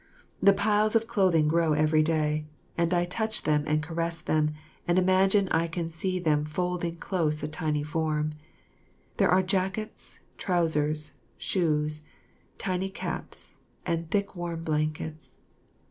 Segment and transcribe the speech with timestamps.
[0.41, 4.49] The piles of clothing grow each day, and I touch them and caress them
[4.87, 8.31] and imagine I can see them folding close a tiny form.
[9.17, 12.01] There are jackets, trousers, shoes,
[12.57, 15.37] tiny caps and thick warm blankets.